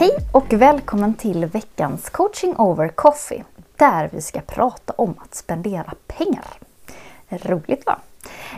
Hej 0.00 0.16
och 0.32 0.52
välkommen 0.52 1.14
till 1.14 1.46
veckans 1.46 2.10
coaching 2.10 2.56
over 2.56 2.88
coffee 2.88 3.44
där 3.76 4.08
vi 4.12 4.20
ska 4.20 4.40
prata 4.40 4.92
om 4.96 5.14
att 5.18 5.34
spendera 5.34 5.94
pengar. 6.06 6.46
Roligt 7.28 7.86
va? 7.86 7.98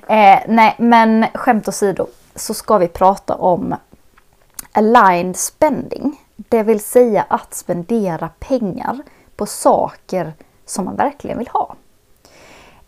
Eh, 0.08 0.40
nej, 0.48 0.74
men 0.78 1.26
skämt 1.34 1.68
åsido 1.68 2.06
så 2.34 2.54
ska 2.54 2.78
vi 2.78 2.88
prata 2.88 3.34
om 3.34 3.74
aligned 4.72 5.36
spending. 5.36 6.20
Det 6.36 6.62
vill 6.62 6.80
säga 6.80 7.26
att 7.28 7.54
spendera 7.54 8.30
pengar 8.38 8.98
på 9.36 9.46
saker 9.46 10.32
som 10.66 10.84
man 10.84 10.96
verkligen 10.96 11.38
vill 11.38 11.48
ha. 11.48 11.74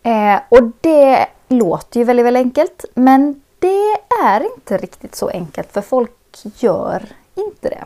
Eh, 0.03 0.41
och 0.49 0.63
det 0.81 1.27
låter 1.49 2.01
ju 2.01 2.05
väldigt, 2.05 2.27
väldigt 2.27 2.45
enkelt 2.45 2.85
men 2.95 3.43
det 3.59 3.97
är 4.25 4.55
inte 4.55 4.77
riktigt 4.77 5.15
så 5.15 5.29
enkelt 5.29 5.73
för 5.73 5.81
folk 5.81 6.13
gör 6.43 7.03
inte 7.35 7.69
det. 7.69 7.85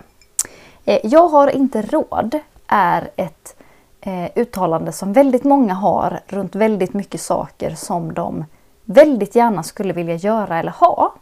Eh, 0.88 1.00
jag 1.02 1.28
har 1.28 1.48
inte 1.48 1.82
råd 1.82 2.38
är 2.66 3.10
ett 3.16 3.56
eh, 4.00 4.30
uttalande 4.34 4.92
som 4.92 5.12
väldigt 5.12 5.44
många 5.44 5.74
har 5.74 6.20
runt 6.26 6.54
väldigt 6.54 6.94
mycket 6.94 7.20
saker 7.20 7.74
som 7.74 8.14
de 8.14 8.44
väldigt 8.84 9.34
gärna 9.34 9.62
skulle 9.62 9.92
vilja 9.92 10.14
göra 10.14 10.58
eller 10.58 10.72
ha. 10.72 11.14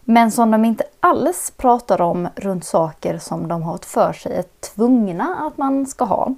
Men 0.00 0.32
som 0.32 0.50
de 0.50 0.64
inte 0.64 0.84
alls 1.00 1.52
pratar 1.56 2.00
om 2.00 2.28
runt 2.36 2.64
saker 2.64 3.18
som 3.18 3.48
de 3.48 3.62
har 3.62 3.78
för 3.78 4.12
sig 4.12 4.36
är 4.36 4.44
tvungna 4.60 5.36
att 5.46 5.58
man 5.58 5.86
ska 5.86 6.04
ha. 6.04 6.34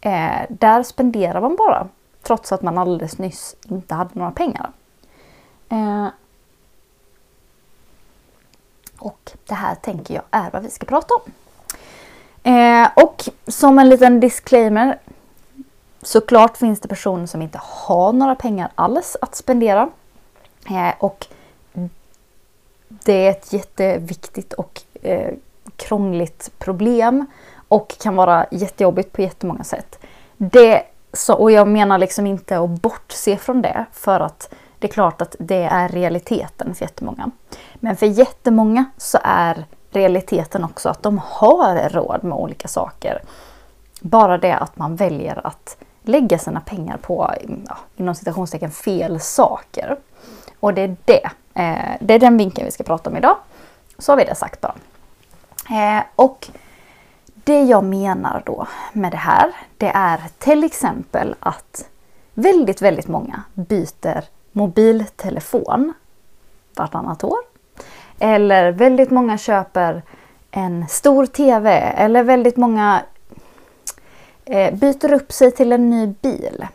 Eh, 0.00 0.40
där 0.48 0.82
spenderar 0.82 1.40
man 1.40 1.56
bara 1.56 1.88
trots 2.22 2.52
att 2.52 2.62
man 2.62 2.78
alldeles 2.78 3.18
nyss 3.18 3.56
inte 3.68 3.94
hade 3.94 4.10
några 4.12 4.32
pengar. 4.32 4.70
Eh, 5.68 6.06
och 8.98 9.32
det 9.46 9.54
här 9.54 9.74
tänker 9.74 10.14
jag 10.14 10.24
är 10.30 10.50
vad 10.50 10.62
vi 10.62 10.70
ska 10.70 10.86
prata 10.86 11.14
om. 11.14 11.32
Eh, 12.48 12.88
och 12.94 13.24
som 13.46 13.78
en 13.78 13.88
liten 13.88 14.20
disclaimer. 14.20 14.98
Såklart 16.02 16.56
finns 16.56 16.80
det 16.80 16.88
personer 16.88 17.26
som 17.26 17.42
inte 17.42 17.60
har 17.62 18.12
några 18.12 18.34
pengar 18.34 18.70
alls 18.74 19.16
att 19.20 19.34
spendera. 19.34 19.88
Eh, 20.70 20.94
och 20.98 21.26
det 22.88 23.26
är 23.26 23.30
ett 23.30 23.52
jätteviktigt 23.52 24.52
och 24.52 24.80
eh, 25.02 25.34
krångligt 25.76 26.50
problem 26.58 27.26
och 27.68 27.98
kan 27.98 28.16
vara 28.16 28.46
jättejobbigt 28.50 29.12
på 29.12 29.22
jättemånga 29.22 29.64
sätt. 29.64 29.98
Det, 30.36 30.82
så, 31.12 31.34
och 31.34 31.50
jag 31.50 31.68
menar 31.68 31.98
liksom 31.98 32.26
inte 32.26 32.58
att 32.58 32.70
bortse 32.70 33.36
från 33.36 33.62
det 33.62 33.86
för 33.92 34.20
att 34.20 34.54
det 34.78 34.86
är 34.86 34.92
klart 34.92 35.22
att 35.22 35.36
det 35.38 35.62
är 35.62 35.88
realiteten 35.88 36.74
för 36.74 36.84
jättemånga. 36.84 37.30
Men 37.74 37.96
för 37.96 38.06
jättemånga 38.06 38.84
så 38.96 39.18
är 39.22 39.66
realiteten 39.90 40.64
också 40.64 40.88
att 40.88 41.02
de 41.02 41.20
har 41.24 41.88
råd 41.88 42.24
med 42.24 42.38
olika 42.38 42.68
saker. 42.68 43.22
Bara 44.00 44.38
det 44.38 44.56
att 44.56 44.76
man 44.76 44.96
väljer 44.96 45.46
att 45.46 45.76
lägga 46.02 46.38
sina 46.38 46.60
pengar 46.60 46.96
på 46.96 47.34
ja, 47.68 47.78
inom 47.96 48.14
citationstecken 48.14 48.70
fel 48.70 49.20
saker. 49.20 49.96
Och 50.60 50.74
det 50.74 50.82
är 50.82 50.96
det. 51.04 51.30
Eh, 51.54 51.96
det 52.00 52.14
är 52.14 52.18
den 52.18 52.36
vinkeln 52.36 52.64
vi 52.64 52.70
ska 52.70 52.84
prata 52.84 53.10
om 53.10 53.16
idag. 53.16 53.36
Så 53.98 54.12
har 54.12 54.16
vi 54.16 54.24
det 54.24 54.34
sagt 54.34 54.60
bara. 54.60 54.74
Eh, 55.70 56.02
och 56.14 56.48
det 57.34 57.62
jag 57.62 57.84
menar 57.84 58.42
då 58.46 58.66
med 58.92 59.12
det 59.12 59.16
här, 59.16 59.52
det 59.76 59.90
är 59.94 60.20
till 60.38 60.64
exempel 60.64 61.34
att 61.40 61.88
väldigt, 62.34 62.82
väldigt 62.82 63.08
många 63.08 63.42
byter 63.54 64.24
mobiltelefon 64.52 65.94
vartannat 66.76 67.24
år. 67.24 67.38
Eller 68.18 68.72
väldigt 68.72 69.10
många 69.10 69.38
köper 69.38 70.02
en 70.50 70.88
stor 70.88 71.26
TV 71.26 71.70
eller 71.70 72.22
väldigt 72.22 72.56
många 72.56 73.02
eh, 74.44 74.74
byter 74.74 75.12
upp 75.12 75.32
sig 75.32 75.50
till 75.50 75.72
en 75.72 75.90
ny 75.90 76.06
bil. 76.06 76.66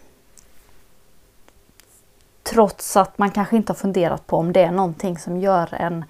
Trots 2.43 2.97
att 2.97 3.17
man 3.17 3.31
kanske 3.31 3.55
inte 3.55 3.71
har 3.71 3.75
funderat 3.75 4.27
på 4.27 4.37
om 4.37 4.53
det 4.53 4.63
är 4.63 4.71
någonting 4.71 5.17
som 5.17 5.37
gör 5.37 5.73
en 5.73 6.05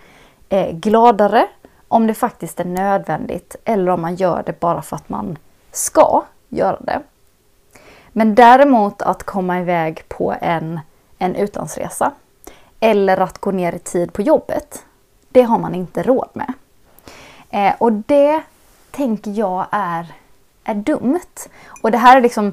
eh, 0.49 0.75
gladare, 0.75 1.47
om 1.87 2.07
det 2.07 2.13
faktiskt 2.13 2.59
är 2.59 2.65
nödvändigt 2.65 3.55
eller 3.65 3.91
om 3.91 4.01
man 4.01 4.15
gör 4.15 4.43
det 4.45 4.59
bara 4.59 4.81
för 4.81 4.95
att 4.95 5.09
man 5.09 5.37
ska 5.71 6.23
göra 6.49 6.79
det. 6.79 7.01
Men 8.11 8.35
däremot 8.35 9.01
att 9.01 9.23
komma 9.23 9.59
iväg 9.59 10.03
på 10.07 10.35
en, 10.41 10.79
en 11.17 11.35
utlandsresa 11.35 12.11
eller 12.79 13.17
att 13.17 13.37
gå 13.37 13.51
ner 13.51 13.73
i 13.73 13.79
tid 13.79 14.13
på 14.13 14.21
jobbet, 14.21 14.85
det 15.33 15.41
har 15.41 15.59
man 15.59 15.75
inte 15.75 16.03
råd 16.03 16.29
med. 16.33 16.53
Eh, 17.49 17.73
och 17.77 17.93
det 17.93 18.41
tänker 18.91 19.31
jag 19.31 19.65
är, 19.71 20.13
är 20.63 20.75
dumt. 20.75 21.47
Och 21.81 21.91
det 21.91 21.97
här 21.97 22.17
är 22.17 22.21
liksom 22.21 22.47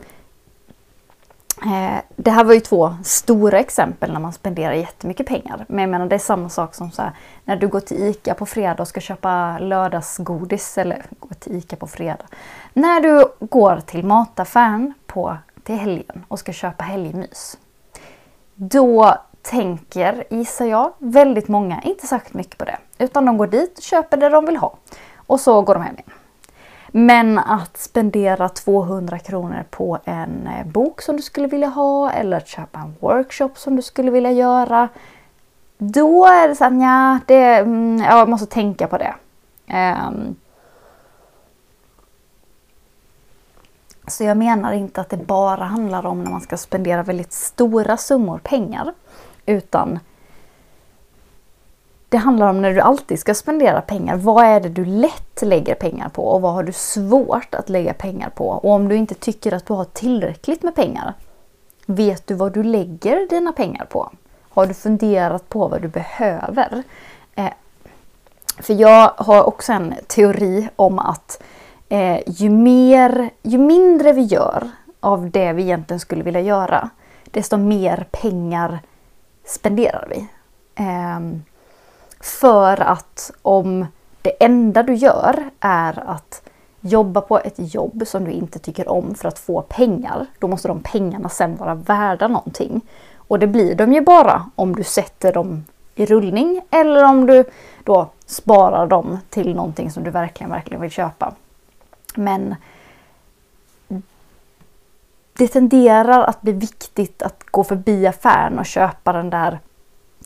eh, 1.65 1.99
det 2.17 2.31
här 2.31 2.45
var 2.45 2.55
ju 2.55 2.61
två 2.61 2.97
stora 3.05 3.59
exempel 3.59 4.13
när 4.13 4.21
man 4.21 4.33
spenderar 4.33 4.73
jättemycket 4.73 5.27
pengar. 5.27 5.65
Men 5.69 5.79
jag 5.79 5.91
menar 5.91 6.07
det 6.07 6.15
är 6.15 6.19
samma 6.19 6.49
sak 6.49 6.75
som 6.75 6.91
så 6.91 7.03
här, 7.03 7.13
när 7.45 7.57
du 7.57 7.69
går 7.69 7.81
till 7.81 8.03
ICA 8.03 8.35
på 8.35 8.47
fredag 8.47 8.83
och 8.83 8.89
ska 8.89 9.01
köpa 9.01 9.59
lördagsgodis. 9.59 10.79
Eller 10.79 11.03
gå 11.19 11.29
till 11.35 11.57
ICA 11.57 11.77
på 11.77 11.87
fredag. 11.87 12.27
När 12.73 13.01
du 13.01 13.25
går 13.47 13.81
till 13.81 14.05
mataffären 14.05 14.95
på, 15.07 15.37
till 15.63 15.75
helgen 15.75 16.25
och 16.29 16.39
ska 16.39 16.53
köpa 16.53 16.85
helgmys. 16.85 17.59
Då 18.55 19.19
tänker, 19.43 20.25
gissar 20.31 20.67
jag, 20.67 20.93
väldigt 20.99 21.49
många 21.49 21.83
inte 21.83 22.07
särskilt 22.07 22.35
mycket 22.35 22.59
på 22.59 22.65
det. 22.65 22.79
Utan 22.99 23.25
de 23.25 23.39
går 23.39 23.47
dit 23.47 23.79
och 23.79 23.83
köper 23.83 24.17
det 24.17 24.29
de 24.29 24.47
vill 24.47 24.57
ha. 24.57 24.75
Och 25.17 25.41
så 25.41 25.63
går 25.63 25.75
de 25.75 25.83
hem 25.83 25.95
igen. 25.95 26.11
Men 26.93 27.39
att 27.39 27.79
spendera 27.79 28.49
200 28.49 29.19
kronor 29.19 29.65
på 29.71 29.99
en 30.05 30.47
eh, 30.47 30.67
bok 30.67 31.03
som 31.03 31.17
du 31.17 31.23
skulle 31.23 31.49
vilja 31.49 31.69
ha 31.69 32.11
eller 32.11 32.37
att 32.37 32.49
köpa 32.49 32.79
en 32.79 32.95
workshop 33.01 33.51
som 33.55 33.77
du 33.77 33.83
skulle 33.83 34.11
vilja 34.11 34.33
göra. 34.33 34.89
Då 35.79 36.27
är 36.27 36.49
det 36.49 36.55
såhär, 36.55 36.71
mm, 36.71 36.83
ja, 36.83 37.19
det, 37.27 37.57
jag 38.07 38.29
måste 38.29 38.47
tänka 38.47 38.87
på 38.87 38.99
det. 38.99 39.15
Um, 39.69 40.37
så 44.07 44.25
jag 44.25 44.37
menar 44.37 44.73
inte 44.73 45.01
att 45.01 45.11
det 45.11 45.17
bara 45.17 45.65
handlar 45.65 46.07
om 46.07 46.25
när 46.25 46.31
man 46.31 46.41
ska 46.41 46.57
spendera 46.57 47.03
väldigt 47.03 47.33
stora 47.33 47.97
summor 47.97 48.39
pengar. 48.39 48.93
Utan 49.47 49.99
det 52.09 52.17
handlar 52.17 52.51
om 52.51 52.63
när 52.63 52.75
du 52.75 52.81
alltid 52.81 53.21
ska 53.21 53.35
spendera 53.35 53.81
pengar. 53.81 54.17
Vad 54.17 54.45
är 54.45 54.61
det 54.61 54.69
du 54.69 54.85
lätt 54.85 55.43
lägger 55.43 55.75
pengar 55.75 56.09
på 56.09 56.25
och 56.25 56.41
vad 56.41 56.53
har 56.53 56.63
du 56.63 56.73
svårt 56.73 57.55
att 57.55 57.69
lägga 57.69 57.95
pengar 57.95 58.31
på? 58.31 58.49
Och 58.49 58.71
om 58.71 58.89
du 58.89 58.97
inte 58.97 59.15
tycker 59.15 59.55
att 59.55 59.67
du 59.67 59.73
har 59.73 59.85
tillräckligt 59.85 60.63
med 60.63 60.75
pengar, 60.75 61.15
vet 61.87 62.27
du 62.27 62.35
vad 62.35 62.53
du 62.53 62.63
lägger 62.63 63.29
dina 63.29 63.53
pengar 63.53 63.85
på? 63.85 64.11
Har 64.51 64.67
du 64.67 64.75
funderat 64.75 65.49
på 65.49 65.69
vad 65.69 65.83
du 65.83 65.89
behöver? 65.89 66.83
Eh, 67.35 67.51
för 68.59 68.75
jag 68.75 69.13
har 69.17 69.49
också 69.49 69.73
en 69.73 69.95
teori 70.07 70.69
om 70.77 70.99
att 70.99 71.43
eh, 71.89 72.21
ju, 72.27 72.51
mer, 72.51 73.31
ju 73.43 73.59
mindre 73.59 74.13
vi 74.13 74.23
gör 74.23 74.71
av 75.01 75.31
det 75.31 75.53
vi 75.53 75.63
egentligen 75.63 76.01
skulle 76.01 76.23
vilja 76.23 76.41
göra, 76.41 76.91
desto 77.25 77.57
mer 77.57 78.07
pengar 78.11 78.79
spenderar 79.51 80.07
vi. 80.11 80.29
Eh, 80.75 81.21
för 82.21 82.81
att 82.81 83.31
om 83.43 83.87
det 84.23 84.45
enda 84.45 84.83
du 84.83 84.95
gör 84.95 85.51
är 85.61 86.11
att 86.11 86.43
jobba 86.81 87.21
på 87.21 87.39
ett 87.39 87.75
jobb 87.75 88.03
som 88.07 88.25
du 88.25 88.31
inte 88.31 88.59
tycker 88.59 88.89
om 88.89 89.15
för 89.15 89.29
att 89.29 89.39
få 89.39 89.63
pengar, 89.63 90.27
då 90.39 90.49
måste 90.49 90.69
de 90.69 90.81
pengarna 90.83 91.29
sen 91.29 91.57
vara 91.57 91.75
värda 91.75 92.29
någonting. 92.29 92.81
Och 93.17 93.39
det 93.39 93.47
blir 93.47 93.75
de 93.75 93.93
ju 93.93 94.01
bara 94.01 94.51
om 94.55 94.77
du 94.77 94.85
sätter 94.85 95.33
dem 95.33 95.65
i 95.95 96.07
rullning 96.07 96.63
eller 96.71 97.05
om 97.05 97.27
du 97.27 97.45
då 97.85 98.09
sparar 98.27 98.87
dem 98.87 99.19
till 99.31 99.55
någonting 99.55 99.91
som 99.91 100.05
du 100.05 100.11
verkligen, 100.11 100.51
verkligen 100.51 100.81
vill 100.81 100.91
köpa. 100.91 101.35
Men 102.15 102.55
det 105.41 105.49
tenderar 105.49 106.25
att 106.25 106.43
bli 106.43 106.53
viktigt 106.53 107.23
att 107.23 107.45
gå 107.51 107.65
förbi 107.65 108.07
affären 108.07 108.59
och 108.59 108.67
köpa 108.67 109.13
den 109.13 109.31
där 109.31 109.59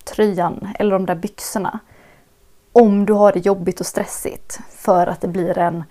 tröjan 0.05 0.69
eller 0.79 0.93
de 0.93 1.07
där 1.07 1.15
byxorna. 1.15 1.79
Om 2.73 3.07
du 3.07 3.13
har 3.13 3.33
det 3.33 3.39
jobbigt 3.39 3.81
och 3.81 3.87
stressigt 3.87 4.61
för 4.71 5.07
att 5.07 5.21
det 5.21 5.29
blir 5.29 5.59
en 5.59 5.85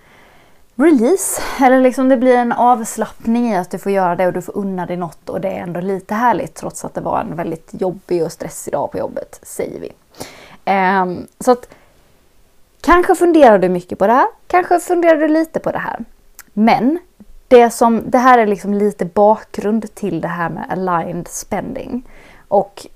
release. 0.75 1.41
Eller 1.61 1.81
liksom 1.81 2.09
det 2.09 2.17
blir 2.17 2.37
en 2.37 2.51
avslappning 2.51 3.51
i 3.51 3.57
att 3.57 3.71
du 3.71 3.79
får 3.79 3.91
göra 3.91 4.15
det 4.15 4.27
och 4.27 4.33
du 4.33 4.41
får 4.41 4.57
unna 4.57 4.85
dig 4.85 4.97
något 4.97 5.29
och 5.29 5.41
det 5.41 5.49
är 5.49 5.61
ändå 5.61 5.79
lite 5.79 6.13
härligt 6.13 6.55
trots 6.55 6.85
att 6.85 6.93
det 6.93 7.01
var 7.01 7.21
en 7.21 7.35
väldigt 7.35 7.69
jobbig 7.71 8.23
och 8.23 8.31
stressig 8.31 8.73
dag 8.73 8.91
på 8.91 8.97
jobbet, 8.97 9.39
säger 9.43 9.79
vi. 9.79 9.91
Um, 10.71 11.27
så 11.39 11.51
att 11.51 11.69
kanske 12.81 13.15
funderar 13.15 13.59
du 13.59 13.69
mycket 13.69 13.99
på 13.99 14.07
det 14.07 14.13
här, 14.13 14.27
kanske 14.47 14.79
funderar 14.79 15.17
du 15.17 15.27
lite 15.27 15.59
på 15.59 15.71
det 15.71 15.79
här. 15.79 16.05
Men 16.53 16.99
det, 17.53 17.69
som, 17.69 18.09
det 18.09 18.17
här 18.17 18.37
är 18.37 18.47
liksom 18.47 18.73
lite 18.73 19.05
bakgrund 19.05 19.95
till 19.95 20.21
det 20.21 20.27
här 20.27 20.49
med 20.49 20.65
aligned 20.69 21.27
spending. 21.27 22.09
Och 22.47 22.87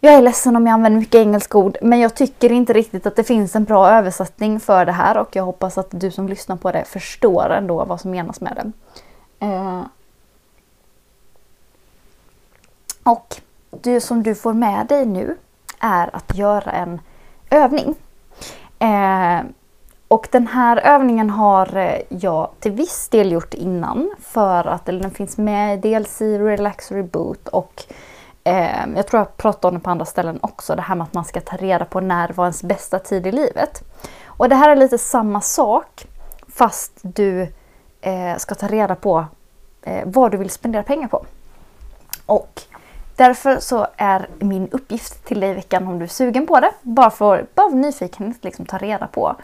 jag 0.00 0.14
är 0.14 0.22
ledsen 0.22 0.56
om 0.56 0.66
jag 0.66 0.74
använder 0.74 1.00
mycket 1.00 1.14
engelska 1.14 1.58
ord, 1.58 1.76
men 1.82 2.00
jag 2.00 2.14
tycker 2.14 2.52
inte 2.52 2.72
riktigt 2.72 3.06
att 3.06 3.16
det 3.16 3.24
finns 3.24 3.56
en 3.56 3.64
bra 3.64 3.88
översättning 3.88 4.60
för 4.60 4.86
det 4.86 4.92
här 4.92 5.18
och 5.18 5.36
jag 5.36 5.44
hoppas 5.44 5.78
att 5.78 5.88
du 5.90 6.10
som 6.10 6.28
lyssnar 6.28 6.56
på 6.56 6.72
det 6.72 6.84
förstår 6.84 7.50
ändå 7.50 7.84
vad 7.84 8.00
som 8.00 8.10
menas 8.10 8.40
med 8.40 8.52
det. 8.56 8.72
Eh, 9.46 9.82
och 13.02 13.36
det 13.70 14.00
som 14.00 14.22
du 14.22 14.34
får 14.34 14.52
med 14.52 14.86
dig 14.86 15.06
nu 15.06 15.36
är 15.78 16.16
att 16.16 16.38
göra 16.38 16.72
en 16.72 17.00
övning. 17.50 17.94
Eh, 18.78 19.40
och 20.12 20.28
den 20.30 20.46
här 20.46 20.76
övningen 20.76 21.30
har 21.30 21.76
eh, 21.76 22.00
jag 22.08 22.50
till 22.60 22.72
viss 22.72 23.08
del 23.08 23.32
gjort 23.32 23.54
innan 23.54 24.14
för 24.20 24.66
att 24.66 24.88
eller 24.88 25.00
den 25.00 25.10
finns 25.10 25.38
med 25.38 25.80
dels 25.80 26.22
i 26.22 26.38
Relax 26.38 26.92
Reboot 26.92 27.48
och 27.48 27.84
eh, 28.44 28.86
jag 28.96 29.06
tror 29.06 29.20
jag 29.20 29.36
pratade 29.36 29.68
om 29.68 29.74
det 29.74 29.84
på 29.84 29.90
andra 29.90 30.04
ställen 30.04 30.38
också, 30.42 30.76
det 30.76 30.82
här 30.82 30.94
med 30.94 31.04
att 31.04 31.14
man 31.14 31.24
ska 31.24 31.40
ta 31.40 31.56
reda 31.56 31.84
på 31.84 32.00
när 32.00 32.32
var 32.32 32.44
ens 32.44 32.62
bästa 32.62 32.98
tid 32.98 33.26
i 33.26 33.32
livet. 33.32 33.82
Och 34.26 34.48
det 34.48 34.54
här 34.54 34.70
är 34.70 34.76
lite 34.76 34.98
samma 34.98 35.40
sak 35.40 36.06
fast 36.48 36.92
du 37.02 37.42
eh, 38.00 38.36
ska 38.38 38.54
ta 38.54 38.66
reda 38.68 38.94
på 38.94 39.24
eh, 39.82 40.02
vad 40.06 40.30
du 40.30 40.36
vill 40.36 40.50
spendera 40.50 40.82
pengar 40.82 41.08
på. 41.08 41.26
Och 42.26 42.62
därför 43.16 43.58
så 43.60 43.86
är 43.96 44.28
min 44.38 44.68
uppgift 44.68 45.24
till 45.24 45.40
dig 45.40 45.50
i 45.50 45.54
veckan 45.54 45.86
om 45.86 45.98
du 45.98 46.04
är 46.04 46.08
sugen 46.08 46.46
på 46.46 46.60
det, 46.60 46.72
bara 46.82 47.10
för 47.10 47.46
bara 47.54 47.68
nyfikenhet 47.68 48.44
liksom 48.44 48.66
ta 48.66 48.78
reda 48.78 49.06
på 49.06 49.36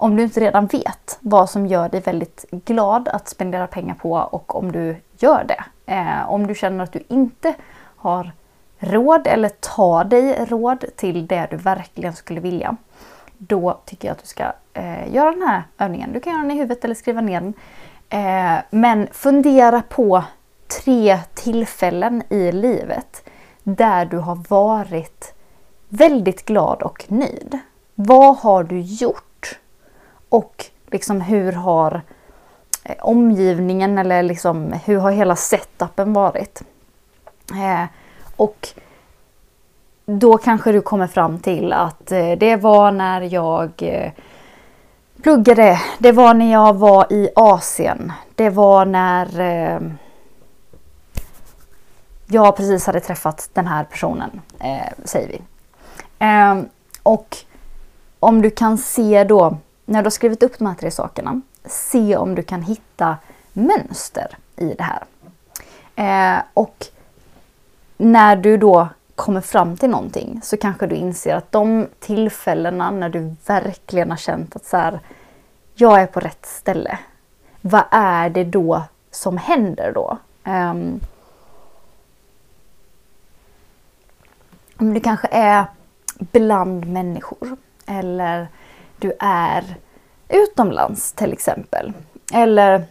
om 0.00 0.16
du 0.16 0.22
inte 0.22 0.40
redan 0.40 0.66
vet 0.66 1.18
vad 1.20 1.50
som 1.50 1.66
gör 1.66 1.88
dig 1.88 2.00
väldigt 2.00 2.44
glad 2.50 3.08
att 3.08 3.28
spendera 3.28 3.66
pengar 3.66 3.94
på 3.94 4.12
och 4.12 4.56
om 4.56 4.72
du 4.72 4.96
gör 5.18 5.44
det. 5.44 5.64
Eh, 5.92 6.30
om 6.30 6.46
du 6.46 6.54
känner 6.54 6.84
att 6.84 6.92
du 6.92 7.02
inte 7.08 7.54
har 7.96 8.32
råd 8.78 9.26
eller 9.26 9.48
tar 9.48 10.04
dig 10.04 10.44
råd 10.44 10.84
till 10.96 11.26
det 11.26 11.46
du 11.50 11.56
verkligen 11.56 12.12
skulle 12.12 12.40
vilja. 12.40 12.76
Då 13.38 13.80
tycker 13.84 14.08
jag 14.08 14.12
att 14.12 14.22
du 14.22 14.26
ska 14.26 14.44
eh, 14.72 15.14
göra 15.14 15.30
den 15.30 15.42
här 15.42 15.62
övningen. 15.78 16.12
Du 16.12 16.20
kan 16.20 16.32
göra 16.32 16.42
den 16.42 16.50
i 16.50 16.54
huvudet 16.54 16.84
eller 16.84 16.94
skriva 16.94 17.20
ner 17.20 17.40
den. 17.40 17.54
Eh, 18.08 18.60
men 18.70 19.08
fundera 19.12 19.82
på 19.88 20.24
tre 20.84 21.18
tillfällen 21.34 22.22
i 22.28 22.52
livet 22.52 23.28
där 23.62 24.04
du 24.04 24.18
har 24.18 24.38
varit 24.48 25.34
väldigt 25.88 26.44
glad 26.44 26.82
och 26.82 27.04
nöjd. 27.08 27.58
Vad 27.94 28.36
har 28.36 28.64
du 28.64 28.80
gjort? 28.80 29.24
Och 30.30 30.66
liksom 30.86 31.20
hur 31.20 31.52
har 31.52 32.02
eh, 32.84 32.96
omgivningen 33.00 33.98
eller 33.98 34.22
liksom 34.22 34.72
hur 34.84 34.98
har 34.98 35.10
hela 35.10 35.36
setupen 35.36 36.12
varit? 36.12 36.62
Eh, 37.50 37.84
och 38.36 38.68
då 40.06 40.38
kanske 40.38 40.72
du 40.72 40.80
kommer 40.80 41.06
fram 41.06 41.38
till 41.38 41.72
att 41.72 42.12
eh, 42.12 42.32
det 42.32 42.56
var 42.56 42.92
när 42.92 43.20
jag 43.20 43.70
eh, 43.78 44.12
pluggade, 45.22 45.80
det 45.98 46.12
var 46.12 46.34
när 46.34 46.52
jag 46.52 46.74
var 46.74 47.12
i 47.12 47.30
Asien, 47.34 48.12
det 48.34 48.50
var 48.50 48.84
när 48.86 49.40
eh, 49.40 49.80
jag 52.26 52.56
precis 52.56 52.86
hade 52.86 53.00
träffat 53.00 53.50
den 53.52 53.66
här 53.66 53.84
personen, 53.84 54.40
eh, 54.58 54.92
säger 55.04 55.28
vi. 55.28 55.42
Eh, 56.18 56.62
och 57.02 57.36
om 58.20 58.42
du 58.42 58.50
kan 58.50 58.78
se 58.78 59.24
då, 59.24 59.56
när 59.90 60.02
du 60.02 60.06
har 60.06 60.10
skrivit 60.10 60.42
upp 60.42 60.58
de 60.58 60.66
här 60.66 60.74
tre 60.74 60.90
sakerna, 60.90 61.40
se 61.64 62.16
om 62.16 62.34
du 62.34 62.42
kan 62.42 62.62
hitta 62.62 63.16
mönster 63.52 64.36
i 64.56 64.74
det 64.74 64.82
här. 64.82 65.04
Eh, 65.96 66.42
och 66.54 66.86
när 67.96 68.36
du 68.36 68.56
då 68.56 68.88
kommer 69.14 69.40
fram 69.40 69.76
till 69.76 69.90
någonting 69.90 70.40
så 70.42 70.56
kanske 70.56 70.86
du 70.86 70.94
inser 70.96 71.34
att 71.34 71.52
de 71.52 71.86
tillfällena 71.98 72.90
när 72.90 73.08
du 73.08 73.34
verkligen 73.46 74.10
har 74.10 74.16
känt 74.16 74.56
att 74.56 74.64
så 74.64 74.76
här, 74.76 75.00
jag 75.74 76.00
är 76.00 76.06
på 76.06 76.20
rätt 76.20 76.46
ställe. 76.46 76.98
Vad 77.60 77.84
är 77.90 78.30
det 78.30 78.44
då 78.44 78.82
som 79.10 79.36
händer 79.36 79.92
då? 79.92 80.18
Um, 80.44 81.00
om 84.76 84.94
du 84.94 85.00
kanske 85.00 85.28
är 85.30 85.64
bland 86.18 86.86
människor 86.86 87.56
eller 87.86 88.48
du 89.00 89.12
är 89.20 89.64
utomlands 90.28 91.12
till 91.12 91.32
exempel. 91.32 91.92
Eller 92.32 92.84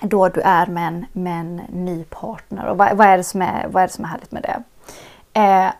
då 0.00 0.28
du 0.28 0.40
är 0.40 0.66
med 0.66 0.88
en, 0.88 1.06
med 1.12 1.40
en 1.40 1.56
ny 1.56 2.04
partner. 2.04 2.66
Och 2.66 2.76
vad, 2.76 2.96
vad, 2.96 3.06
är 3.06 3.16
det 3.16 3.24
som 3.24 3.42
är, 3.42 3.66
vad 3.68 3.82
är 3.82 3.86
det 3.86 3.92
som 3.92 4.04
är 4.04 4.08
härligt 4.08 4.32
med 4.32 4.42
det? 4.42 4.62
Eh, 5.40 5.72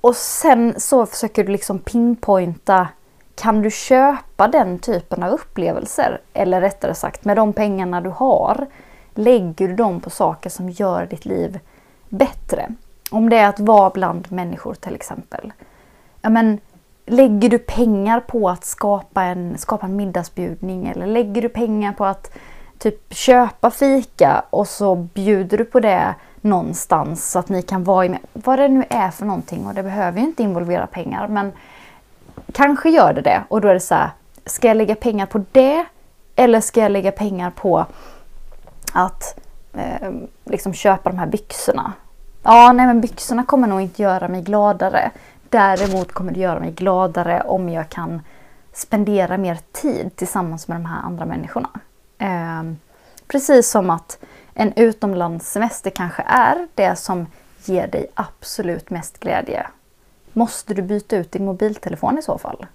och 0.00 0.16
sen 0.16 0.74
så 0.80 1.06
försöker 1.06 1.44
du 1.44 1.52
liksom 1.52 1.78
pinpointa 1.78 2.88
kan 3.34 3.62
du 3.62 3.70
köpa 3.70 4.48
den 4.48 4.78
typen 4.78 5.22
av 5.22 5.32
upplevelser? 5.32 6.20
Eller 6.32 6.60
rättare 6.60 6.94
sagt, 6.94 7.24
med 7.24 7.36
de 7.36 7.52
pengarna 7.52 8.00
du 8.00 8.10
har, 8.10 8.66
lägger 9.14 9.68
du 9.68 9.74
dem 9.74 10.00
på 10.00 10.10
saker 10.10 10.50
som 10.50 10.70
gör 10.70 11.06
ditt 11.06 11.24
liv 11.24 11.60
bättre? 12.08 12.74
Om 13.10 13.30
det 13.30 13.36
är 13.36 13.48
att 13.48 13.60
vara 13.60 13.90
bland 13.90 14.32
människor 14.32 14.74
till 14.74 14.94
exempel. 14.94 15.52
Ja, 16.20 16.30
men, 16.30 16.60
lägger 17.06 17.48
du 17.48 17.58
pengar 17.58 18.20
på 18.20 18.48
att 18.48 18.64
skapa 18.64 19.22
en, 19.22 19.58
skapa 19.58 19.86
en 19.86 19.96
middagsbjudning 19.96 20.86
eller 20.86 21.06
lägger 21.06 21.42
du 21.42 21.48
pengar 21.48 21.92
på 21.92 22.04
att 22.04 22.38
typ 22.78 23.14
köpa 23.14 23.70
fika 23.70 24.44
och 24.50 24.68
så 24.68 24.94
bjuder 24.94 25.58
du 25.58 25.64
på 25.64 25.80
det 25.80 26.14
någonstans 26.40 27.30
så 27.30 27.38
att 27.38 27.48
ni 27.48 27.62
kan 27.62 27.84
vara 27.84 28.08
med. 28.08 28.18
Vad 28.32 28.58
det 28.58 28.68
nu 28.68 28.84
är 28.90 29.10
för 29.10 29.26
någonting 29.26 29.66
och 29.66 29.74
det 29.74 29.82
behöver 29.82 30.20
ju 30.20 30.26
inte 30.26 30.42
involvera 30.42 30.86
pengar 30.86 31.28
men 31.28 31.52
kanske 32.52 32.90
gör 32.90 33.12
det 33.12 33.20
det 33.20 33.42
och 33.48 33.60
då 33.60 33.68
är 33.68 33.74
det 33.74 33.80
så 33.80 33.94
här, 33.94 34.10
ska 34.46 34.68
jag 34.68 34.76
lägga 34.76 34.94
pengar 34.94 35.26
på 35.26 35.44
det 35.52 35.84
eller 36.36 36.60
ska 36.60 36.80
jag 36.80 36.92
lägga 36.92 37.12
pengar 37.12 37.50
på 37.50 37.86
att 38.92 39.40
eh, 39.72 40.10
liksom 40.44 40.74
köpa 40.74 41.10
de 41.10 41.18
här 41.18 41.26
byxorna? 41.26 41.92
Ja, 42.42 42.72
nej 42.72 42.86
men 42.86 43.00
byxorna 43.00 43.44
kommer 43.44 43.68
nog 43.68 43.80
inte 43.80 44.02
göra 44.02 44.28
mig 44.28 44.42
gladare. 44.42 45.10
Däremot 45.54 46.12
kommer 46.12 46.32
det 46.32 46.40
göra 46.40 46.60
mig 46.60 46.70
gladare 46.70 47.40
om 47.40 47.68
jag 47.68 47.88
kan 47.88 48.22
spendera 48.72 49.38
mer 49.38 49.58
tid 49.72 50.16
tillsammans 50.16 50.68
med 50.68 50.76
de 50.76 50.84
här 50.84 51.02
andra 51.02 51.24
människorna. 51.24 51.68
Eh, 52.18 52.62
precis 53.26 53.70
som 53.70 53.90
att 53.90 54.18
en 54.54 54.72
utomlandssemester 54.76 55.90
kanske 55.90 56.22
är 56.26 56.68
det 56.74 56.96
som 56.96 57.26
ger 57.64 57.86
dig 57.86 58.06
absolut 58.14 58.90
mest 58.90 59.20
glädje. 59.20 59.66
Måste 60.32 60.74
du 60.74 60.82
byta 60.82 61.16
ut 61.16 61.32
din 61.32 61.44
mobiltelefon 61.44 62.18
i 62.18 62.22
så 62.22 62.38
fall? 62.38 62.66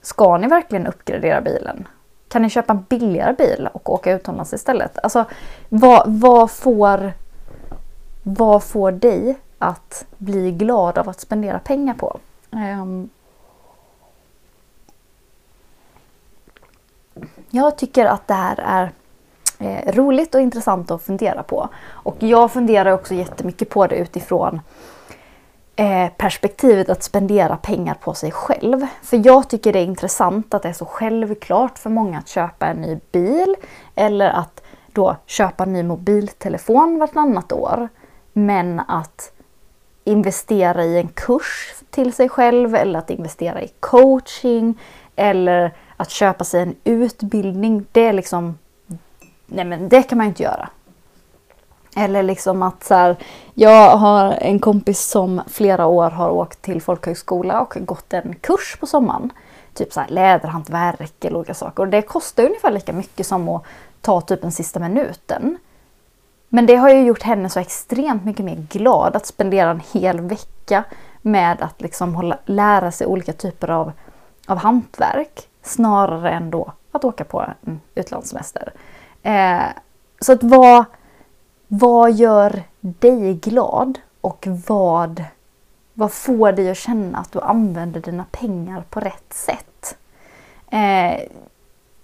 Ska 0.00 0.36
ni 0.36 0.46
verkligen 0.46 0.86
uppgradera 0.86 1.40
bilen? 1.40 1.88
Kan 2.28 2.42
ni 2.42 2.50
köpa 2.50 2.72
en 2.72 2.84
billigare 2.88 3.32
bil 3.32 3.68
och 3.72 3.90
åka 3.90 4.12
utomlands 4.12 4.52
istället? 4.52 4.98
Alltså, 5.02 5.24
vad, 5.68 6.02
vad, 6.06 6.50
får, 6.50 7.12
vad 8.22 8.62
får 8.62 8.92
dig 8.92 9.38
att 9.62 10.04
bli 10.18 10.52
glad 10.52 10.98
av 10.98 11.08
att 11.08 11.20
spendera 11.20 11.58
pengar 11.58 11.94
på? 11.94 12.18
Um, 12.50 13.10
jag 17.50 17.78
tycker 17.78 18.06
att 18.06 18.28
det 18.28 18.34
här 18.34 18.58
är 18.58 18.92
eh, 19.58 19.92
roligt 19.92 20.34
och 20.34 20.40
intressant 20.40 20.90
att 20.90 21.02
fundera 21.02 21.42
på. 21.42 21.68
Och 21.88 22.16
jag 22.18 22.52
funderar 22.52 22.92
också 22.92 23.14
jättemycket 23.14 23.68
på 23.68 23.86
det 23.86 23.96
utifrån 23.96 24.60
eh, 25.76 26.12
perspektivet 26.16 26.90
att 26.90 27.02
spendera 27.02 27.56
pengar 27.56 27.94
på 27.94 28.14
sig 28.14 28.30
själv. 28.30 28.86
För 29.02 29.26
jag 29.26 29.48
tycker 29.48 29.72
det 29.72 29.78
är 29.78 29.84
intressant 29.84 30.54
att 30.54 30.62
det 30.62 30.68
är 30.68 30.72
så 30.72 30.84
självklart 30.84 31.78
för 31.78 31.90
många 31.90 32.18
att 32.18 32.28
köpa 32.28 32.66
en 32.66 32.76
ny 32.76 33.00
bil 33.12 33.56
eller 33.94 34.30
att 34.30 34.62
då 34.92 35.16
köpa 35.26 35.64
en 35.64 35.72
ny 35.72 35.82
mobiltelefon 35.82 36.98
vartannat 36.98 37.52
år. 37.52 37.88
Men 38.32 38.80
att 38.80 39.32
investera 40.04 40.84
i 40.84 40.98
en 40.98 41.08
kurs 41.08 41.74
till 41.90 42.12
sig 42.12 42.28
själv 42.28 42.74
eller 42.74 42.98
att 42.98 43.10
investera 43.10 43.62
i 43.62 43.68
coaching 43.80 44.80
eller 45.16 45.74
att 45.96 46.10
köpa 46.10 46.44
sig 46.44 46.62
en 46.62 46.74
utbildning. 46.84 47.86
Det 47.92 48.00
är 48.06 48.12
liksom 48.12 48.58
nej 49.46 49.64
men 49.64 49.88
det 49.88 50.02
kan 50.02 50.18
man 50.18 50.26
ju 50.26 50.28
inte 50.28 50.42
göra. 50.42 50.68
Eller 51.96 52.22
liksom 52.22 52.62
att 52.62 52.84
så 52.84 52.94
här, 52.94 53.16
jag 53.54 53.96
har 53.96 54.32
en 54.32 54.58
kompis 54.58 55.00
som 55.00 55.42
flera 55.48 55.86
år 55.86 56.10
har 56.10 56.30
åkt 56.30 56.62
till 56.62 56.82
folkhögskola 56.82 57.60
och 57.60 57.76
gått 57.80 58.12
en 58.12 58.34
kurs 58.34 58.76
på 58.80 58.86
sommaren. 58.86 59.32
typ 59.74 59.92
så 59.92 60.00
här 60.00 60.08
läderhantverk 60.08 61.24
eller 61.24 61.36
olika 61.36 61.54
saker. 61.54 61.82
Och 61.82 61.88
det 61.88 62.02
kostar 62.02 62.44
ungefär 62.44 62.70
lika 62.70 62.92
mycket 62.92 63.26
som 63.26 63.48
att 63.48 63.64
ta 64.00 64.20
typ 64.20 64.44
en 64.44 64.52
sista 64.52 64.80
minuten. 64.80 65.58
Men 66.54 66.66
det 66.66 66.76
har 66.76 66.90
ju 66.90 67.04
gjort 67.04 67.22
henne 67.22 67.48
så 67.48 67.60
extremt 67.60 68.24
mycket 68.24 68.44
mer 68.44 68.66
glad 68.70 69.16
att 69.16 69.26
spendera 69.26 69.70
en 69.70 69.82
hel 69.92 70.20
vecka 70.20 70.84
med 71.22 71.62
att 71.62 71.80
liksom 71.80 72.14
hålla, 72.14 72.38
lära 72.44 72.92
sig 72.92 73.06
olika 73.06 73.32
typer 73.32 73.70
av, 73.70 73.92
av 74.46 74.58
hantverk 74.58 75.48
snarare 75.62 76.30
än 76.30 76.50
då 76.50 76.72
att 76.92 77.04
åka 77.04 77.24
på 77.24 77.46
en 77.66 77.80
utlandssemester. 77.94 78.72
Eh, 79.22 79.62
så 80.20 80.32
att 80.32 80.42
vad, 80.42 80.84
vad 81.68 82.12
gör 82.12 82.62
dig 82.80 83.34
glad 83.34 83.98
och 84.20 84.46
vad, 84.68 85.24
vad 85.94 86.12
får 86.12 86.52
dig 86.52 86.70
att 86.70 86.78
känna 86.78 87.18
att 87.18 87.32
du 87.32 87.40
använder 87.40 88.00
dina 88.00 88.24
pengar 88.30 88.84
på 88.90 89.00
rätt 89.00 89.32
sätt? 89.32 89.96
Eh, 90.70 91.20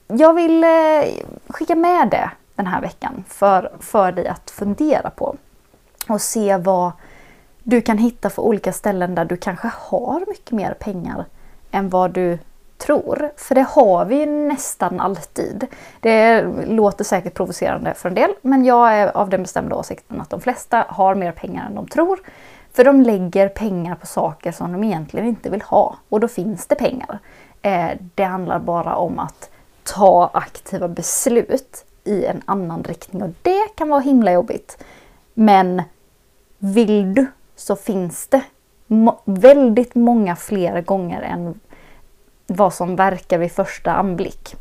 jag 0.06 0.34
vill 0.34 0.64
eh, 0.64 1.24
skicka 1.48 1.74
med 1.74 2.08
det 2.08 2.30
den 2.58 2.66
här 2.66 2.80
veckan 2.80 3.24
för, 3.28 3.70
för 3.80 4.12
dig 4.12 4.28
att 4.28 4.50
fundera 4.50 5.10
på 5.10 5.36
och 6.08 6.20
se 6.20 6.56
vad 6.56 6.92
du 7.62 7.80
kan 7.80 7.98
hitta 7.98 8.30
för 8.30 8.42
olika 8.42 8.72
ställen 8.72 9.14
där 9.14 9.24
du 9.24 9.36
kanske 9.36 9.70
har 9.74 10.24
mycket 10.28 10.50
mer 10.50 10.74
pengar 10.74 11.24
än 11.70 11.88
vad 11.88 12.10
du 12.10 12.38
tror. 12.78 13.30
För 13.36 13.54
det 13.54 13.66
har 13.68 14.04
vi 14.04 14.16
ju 14.16 14.26
nästan 14.26 15.00
alltid. 15.00 15.66
Det 16.00 16.42
låter 16.66 17.04
säkert 17.04 17.34
provocerande 17.34 17.94
för 17.94 18.08
en 18.08 18.14
del 18.14 18.30
men 18.42 18.64
jag 18.64 18.94
är 18.94 19.16
av 19.16 19.30
den 19.30 19.42
bestämda 19.42 19.76
åsikten 19.76 20.20
att 20.20 20.30
de 20.30 20.40
flesta 20.40 20.86
har 20.88 21.14
mer 21.14 21.32
pengar 21.32 21.66
än 21.66 21.74
de 21.74 21.88
tror. 21.88 22.18
För 22.72 22.84
de 22.84 23.02
lägger 23.02 23.48
pengar 23.48 23.94
på 23.94 24.06
saker 24.06 24.52
som 24.52 24.72
de 24.72 24.84
egentligen 24.84 25.26
inte 25.26 25.50
vill 25.50 25.62
ha 25.62 25.96
och 26.08 26.20
då 26.20 26.28
finns 26.28 26.66
det 26.66 26.74
pengar. 26.74 27.18
Eh, 27.62 27.90
det 28.14 28.24
handlar 28.24 28.58
bara 28.58 28.96
om 28.96 29.18
att 29.18 29.50
ta 29.82 30.30
aktiva 30.34 30.88
beslut 30.88 31.84
i 32.08 32.24
en 32.24 32.42
annan 32.44 32.82
riktning 32.82 33.22
och 33.22 33.30
det 33.42 33.68
kan 33.74 33.88
vara 33.88 34.00
himla 34.00 34.32
jobbigt. 34.32 34.84
Men 35.34 35.82
vill 36.58 37.14
du 37.14 37.26
så 37.56 37.76
finns 37.76 38.26
det 38.26 38.42
väldigt 39.24 39.94
många 39.94 40.36
fler 40.36 40.80
gånger 40.80 41.22
än 41.22 41.60
vad 42.46 42.74
som 42.74 42.96
verkar 42.96 43.38
vid 43.38 43.52
första 43.52 43.92
anblick. 43.92 44.56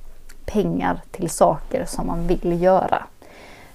Pengar 0.45 1.01
till 1.11 1.29
saker 1.29 1.85
som 1.85 2.07
man 2.07 2.27
vill 2.27 2.61
göra. 2.61 3.03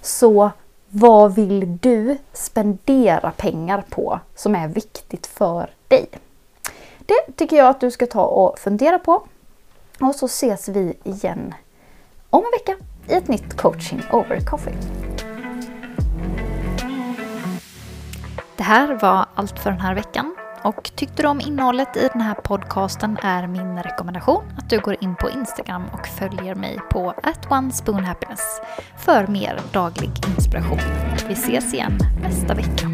Så 0.01 0.51
vad 0.89 1.35
vill 1.35 1.79
du 1.79 2.19
spendera 2.33 3.31
pengar 3.31 3.85
på 3.91 4.21
som 4.35 4.55
är 4.55 4.69
viktigt 4.69 5.27
för 5.27 5.71
dig? 5.89 6.09
Det 7.07 7.37
tycker 7.37 7.57
jag 7.57 7.69
att 7.69 7.81
du 7.81 7.91
ska 7.91 8.07
ta 8.07 8.25
och 8.25 8.59
fundera 8.59 8.99
på. 8.99 9.23
Och 10.01 10.15
så 10.15 10.27
ses 10.27 10.69
vi 10.69 10.95
igen 11.05 11.55
om 12.31 12.45
en 12.45 12.51
vecka 12.59 12.85
i 13.09 13.13
ett 13.13 13.29
nytt 13.29 13.57
coaching 13.57 14.03
over 14.11 14.41
coffee. 14.41 14.75
Det 18.57 18.63
här 18.63 18.99
var 19.03 19.27
allt 19.35 19.59
för 19.59 19.71
den 19.71 19.81
här 19.81 19.95
veckan. 19.95 20.37
Och 20.65 20.91
tyckte 20.95 21.23
du 21.23 21.29
om 21.29 21.41
innehållet 21.41 21.97
i 21.97 22.09
den 22.13 22.21
här 22.21 22.35
podcasten 22.35 23.19
är 23.23 23.47
min 23.47 23.79
rekommendation 23.79 24.45
att 24.59 24.71
du 24.71 24.81
går 24.81 24.97
in 25.01 25.15
på 25.15 25.31
Instagram 25.31 25.85
och 25.93 26.07
följer 26.07 26.55
mig 26.55 26.79
på 26.91 27.15
@onespoonhappiness 27.49 28.61
för 28.97 29.27
mer 29.27 29.61
daglig 29.73 30.11
inspiration. 30.37 30.79
Vi 31.29 31.33
ses 31.33 31.75
igen 31.75 31.99
nästa 32.23 32.55
vecka. 32.55 32.91